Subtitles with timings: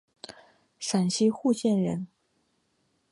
[0.79, 2.07] 陕西户县人。